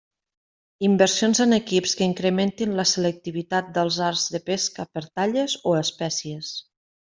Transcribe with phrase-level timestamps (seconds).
[0.87, 6.53] Inversions en equips que incrementin la selectivitat dels arts de pesca per talles o espècies.